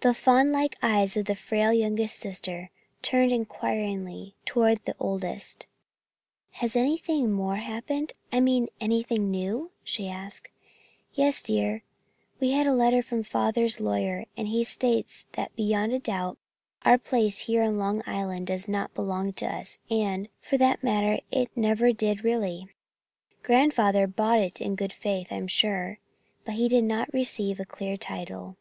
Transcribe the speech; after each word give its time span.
The 0.00 0.14
fawn 0.14 0.50
like 0.50 0.74
eyes 0.82 1.16
of 1.16 1.26
the 1.26 1.36
frail, 1.36 1.72
youngest 1.72 2.18
sister 2.18 2.70
turned 3.02 3.30
inquiringly 3.30 4.34
toward 4.44 4.84
the 4.84 4.96
oldest. 4.98 5.64
"Has 6.58 6.74
anything 6.74 7.30
more 7.30 7.58
happened, 7.58 8.14
I 8.32 8.40
mean, 8.40 8.66
anything 8.80 9.30
new?" 9.30 9.70
she 9.84 10.08
asked. 10.08 10.48
"Yes, 11.12 11.40
dear, 11.40 11.84
we 12.40 12.50
had 12.50 12.66
a 12.66 12.74
letter 12.74 13.00
from 13.00 13.22
Father's 13.22 13.78
lawyer 13.78 14.24
and 14.36 14.48
he 14.48 14.64
states 14.64 15.26
than 15.34 15.46
beyond 15.54 15.92
a 15.92 16.00
doubt 16.00 16.36
our 16.84 16.98
place 16.98 17.42
here 17.46 17.62
on 17.62 17.78
Long 17.78 18.02
Island 18.08 18.48
does 18.48 18.66
not 18.66 18.92
belong 18.92 19.32
to 19.34 19.46
us 19.46 19.78
and, 19.88 20.28
for 20.40 20.58
that 20.58 20.82
matter, 20.82 21.20
it 21.30 21.56
never 21.56 21.92
did 21.92 22.24
really. 22.24 22.66
Grandfather 23.44 24.08
bought 24.08 24.40
it 24.40 24.60
in 24.60 24.74
good 24.74 24.92
faith, 24.92 25.30
I 25.30 25.36
am 25.36 25.46
sure, 25.46 26.00
but 26.44 26.54
he 26.56 26.66
did 26.68 26.82
not 26.82 27.14
receive 27.14 27.60
a 27.60 27.64
clear 27.64 27.96
title." 27.96 28.56